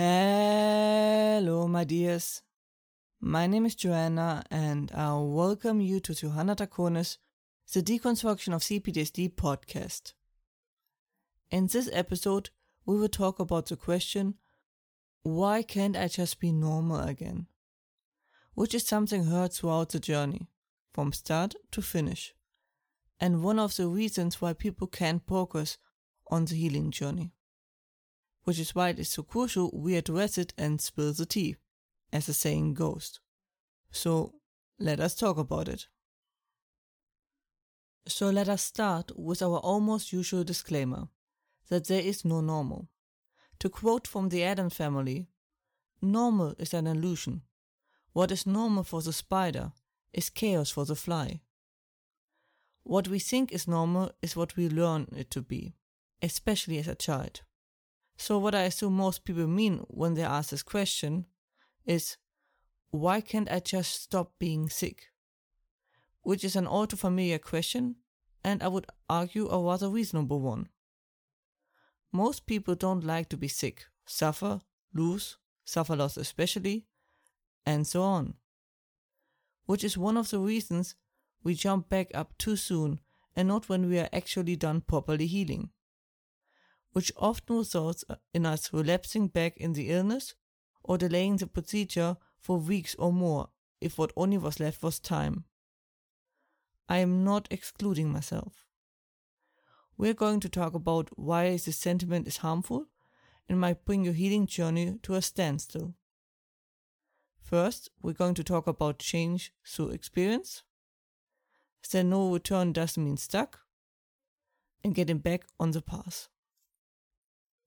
[0.00, 2.42] Hello, my dears.
[3.20, 7.16] My name is Johanna, and I welcome you to Johanna Draconis,
[7.74, 10.12] the Deconstruction of CPTSD podcast.
[11.50, 12.50] In this episode,
[12.86, 14.34] we will talk about the question
[15.24, 17.48] why can't I just be normal again?
[18.54, 20.46] Which is something heard throughout the journey,
[20.94, 22.34] from start to finish,
[23.18, 25.76] and one of the reasons why people can't progress
[26.28, 27.32] on the healing journey
[28.48, 31.54] which is why it is so crucial we address it and spill the tea,
[32.14, 33.20] as the saying goes.
[33.90, 34.36] So
[34.78, 35.86] let us talk about it.
[38.06, 41.08] So let us start with our almost usual disclaimer
[41.68, 42.88] that there is no normal.
[43.58, 45.28] To quote from the Addams family,
[46.00, 47.42] normal is an illusion.
[48.14, 49.72] What is normal for the spider
[50.14, 51.42] is chaos for the fly.
[52.82, 55.74] What we think is normal is what we learn it to be,
[56.22, 57.42] especially as a child.
[58.20, 61.26] So, what I assume most people mean when they ask this question
[61.86, 62.16] is
[62.90, 65.12] why can't I just stop being sick?
[66.22, 67.94] Which is an all too familiar question,
[68.42, 70.68] and I would argue a rather reasonable one.
[72.10, 76.86] Most people don't like to be sick, suffer, lose, suffer loss especially,
[77.64, 78.34] and so on.
[79.66, 80.96] Which is one of the reasons
[81.44, 82.98] we jump back up too soon
[83.36, 85.70] and not when we are actually done properly healing
[86.98, 88.04] which often results
[88.34, 90.34] in us relapsing back in the illness
[90.82, 95.44] or delaying the procedure for weeks or more if what only was left was time.
[96.88, 98.66] I am not excluding myself.
[99.96, 102.86] We're going to talk about why this sentiment is harmful
[103.48, 105.94] and might bring your healing journey to a standstill.
[107.40, 110.64] First, we're going to talk about change through experience.
[111.92, 113.60] Then, no return doesn't mean stuck,
[114.82, 116.28] and getting back on the path.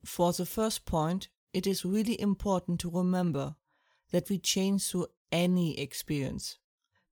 [0.03, 3.55] For the first point, it is really important to remember
[4.11, 6.57] that we change through any experience,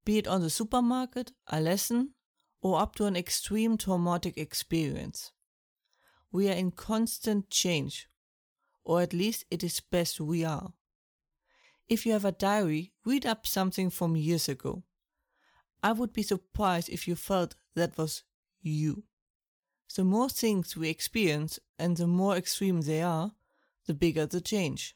[0.05, 2.13] be it on the supermarket, a lesson,
[2.61, 5.31] or up to an extreme traumatic experience.
[6.31, 8.09] We are in constant change,
[8.83, 10.73] or at least it is best we are.
[11.87, 14.83] If you have a diary, read up something from years ago.
[15.81, 18.23] I would be surprised if you felt that was
[18.61, 19.03] you.
[19.99, 23.33] The more things we experience and the more extreme they are,
[23.85, 24.95] the bigger the change.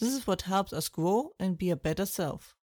[0.00, 2.56] This is what helps us grow and be a better self.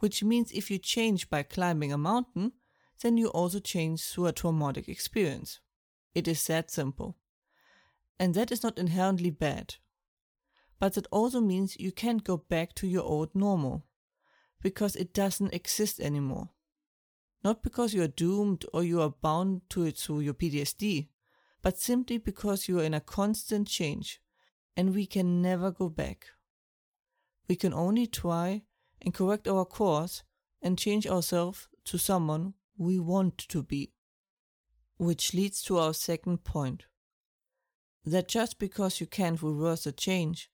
[0.00, 2.52] Which means if you change by climbing a mountain,
[3.00, 5.60] then you also change through a traumatic experience.
[6.14, 7.16] It is that simple.
[8.18, 9.76] And that is not inherently bad.
[10.78, 13.86] But that also means you can't go back to your old normal,
[14.60, 16.50] because it doesn't exist anymore.
[17.42, 21.08] Not because you are doomed or you are bound to it through your PTSD,
[21.62, 24.20] but simply because you are in a constant change
[24.76, 26.26] and we can never go back.
[27.48, 28.62] We can only try
[29.02, 30.22] and correct our course
[30.62, 33.92] and change ourselves to someone we want to be.
[34.98, 36.84] Which leads to our second point
[38.04, 40.50] that just because you can't reverse a change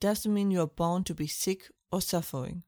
[0.00, 2.62] doesn't mean you are bound to be sick or suffering.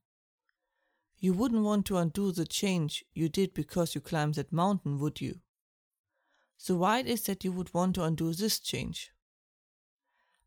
[1.22, 5.20] You wouldn't want to undo the change you did because you climbed that mountain, would
[5.20, 5.38] you?
[6.56, 9.12] So, why is that you would want to undo this change?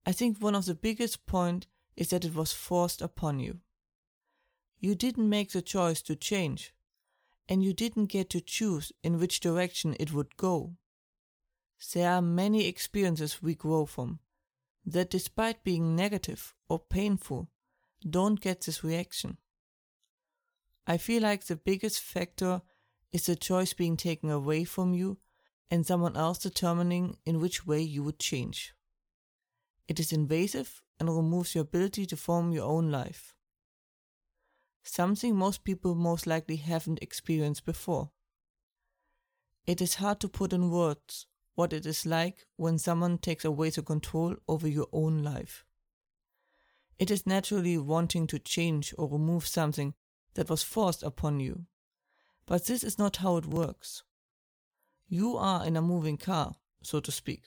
[0.05, 3.61] I think one of the biggest point is that it was forced upon you.
[4.77, 6.73] You didn't make the choice to change,
[7.47, 10.75] and you didn't get to choose in which direction it would go.
[11.93, 14.19] There are many experiences we grow from
[14.85, 17.47] that, despite being negative or painful,
[18.07, 19.37] don't get this reaction.
[20.87, 22.61] I feel like the biggest factor
[23.11, 25.17] is the choice being taken away from you
[25.71, 28.73] and someone else determining in which way you would change.
[29.87, 33.33] It is invasive and removes your ability to form your own life.
[34.83, 38.11] Something most people most likely haven't experienced before.
[39.65, 41.25] It is hard to put in words
[41.55, 45.65] what it is like when someone takes away the control over your own life.
[46.99, 49.95] It is naturally wanting to change or remove something
[50.35, 51.65] that was forced upon you.
[52.45, 54.03] But this is not how it works.
[55.07, 57.45] You are in a moving car, so to speak,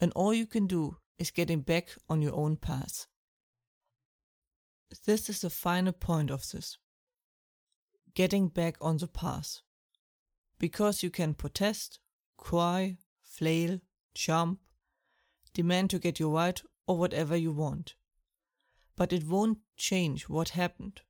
[0.00, 3.06] and all you can do is getting back on your own path.
[5.06, 6.78] This is the final point of this
[8.14, 9.60] getting back on the path.
[10.58, 12.00] Because you can protest,
[12.36, 13.80] cry, flail,
[14.14, 14.58] jump,
[15.54, 17.94] demand to get your right or whatever you want.
[18.96, 21.02] But it won't change what happened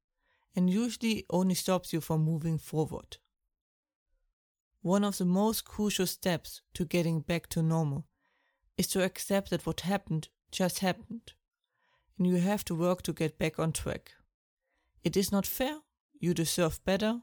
[0.54, 3.18] and usually only stops you from moving forward.
[4.82, 8.06] One of the most crucial steps to getting back to normal
[8.76, 11.32] is to accept that what happened just happened,
[12.16, 14.12] and you have to work to get back on track.
[15.04, 15.78] It is not fair,
[16.18, 17.20] you deserve better,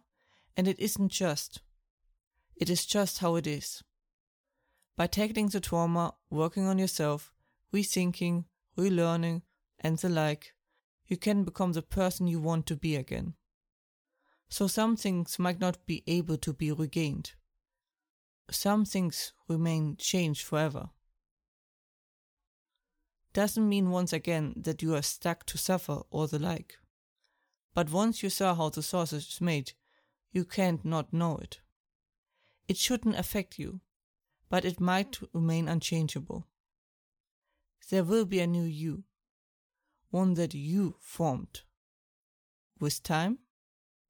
[0.56, 1.62] and it isn't just.
[2.56, 3.83] It is just how it is.
[4.95, 7.33] By tackling the trauma, working on yourself,
[7.74, 8.45] rethinking,
[8.77, 9.44] relearning,
[9.79, 10.53] and the like,
[11.07, 13.33] you can become the person you want to be again.
[14.50, 17.33] So some things might not be able to be regained.
[18.50, 20.89] Some things remain changed forever.
[23.33, 26.77] Doesn't mean once again that you are stuck to suffer or the like.
[27.74, 29.74] But once you saw how the sausage is made,
[30.31, 31.60] you can't not know it.
[32.68, 33.81] It shouldn't affect you,
[34.50, 36.48] but it might remain unchangeable.
[37.89, 39.03] There will be a new you,
[40.09, 41.62] one that you formed,
[42.80, 43.39] with time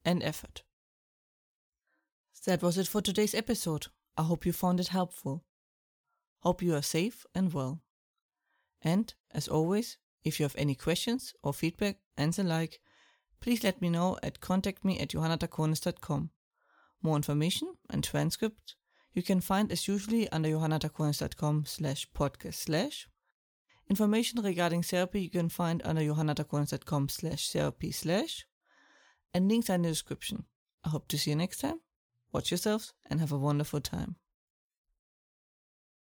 [0.05, 0.63] and effort.
[2.45, 3.87] That was it for today's episode.
[4.15, 5.43] I hope you found it helpful.
[6.39, 7.81] Hope you are safe and well.
[8.81, 12.79] And, as always, if you have any questions or feedback and the like,
[13.41, 16.29] please let me know at contact me at johannadraconis.com.
[17.01, 18.75] More information and transcript
[19.13, 23.07] you can find as usually under johannadraconis.com slash podcast slash.
[23.89, 28.45] Information regarding therapy you can find under johannadraconis.com slash therapy slash.
[29.33, 30.45] And links are in the description.
[30.83, 31.79] I hope to see you next time.
[32.33, 34.15] Watch yourselves and have a wonderful time.